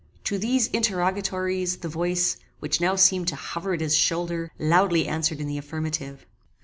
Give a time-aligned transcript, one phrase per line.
[0.23, 5.39] To these interrogatories the voice, which now seemed to hover at his shoulder, loudly answered
[5.39, 6.25] in the affirmative.